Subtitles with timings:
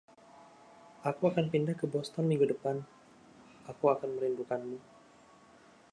[1.09, 2.75] "Aku akan pindah ke Boston minggu depan."
[3.71, 4.77] "Aku akan merindukanmu."